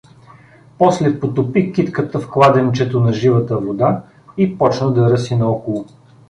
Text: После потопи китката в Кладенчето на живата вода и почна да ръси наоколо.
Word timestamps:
После 0.77 1.11
потопи 1.19 1.71
китката 1.73 2.19
в 2.19 2.29
Кладенчето 2.29 2.99
на 2.99 3.13
живата 3.13 3.57
вода 3.57 4.03
и 4.37 4.57
почна 4.57 4.93
да 4.93 5.09
ръси 5.09 5.35
наоколо. 5.35 5.85